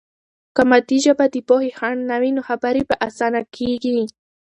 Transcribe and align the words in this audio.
که 0.55 0.61
مادي 0.69 0.97
ژبه 1.05 1.25
د 1.29 1.35
پوهې 1.47 1.71
خنډ 1.77 1.99
نه 2.09 2.15
وي، 2.21 2.31
نو 2.37 2.41
خبرې 2.49 2.81
به 2.89 2.95
آسانه 3.07 3.41
کیږي. 3.55 3.99